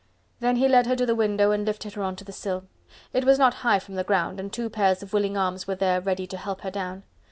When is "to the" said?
0.95-1.13